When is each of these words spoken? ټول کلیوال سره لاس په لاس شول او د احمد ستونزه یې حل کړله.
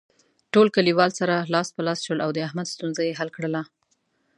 ټول 0.53 0.67
کلیوال 0.75 1.11
سره 1.19 1.35
لاس 1.53 1.67
په 1.75 1.81
لاس 1.87 1.99
شول 2.05 2.19
او 2.25 2.29
د 2.33 2.37
احمد 2.47 2.67
ستونزه 2.73 3.01
یې 3.07 3.17
حل 3.19 3.29
کړله. 3.35 3.61